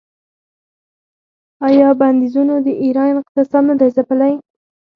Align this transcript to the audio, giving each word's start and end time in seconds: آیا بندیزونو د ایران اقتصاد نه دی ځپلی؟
آیا 1.67 1.87
بندیزونو 1.99 2.55
د 2.65 2.69
ایران 2.83 3.13
اقتصاد 3.21 3.63
نه 3.69 3.75
دی 3.79 3.89
ځپلی؟ 3.95 4.33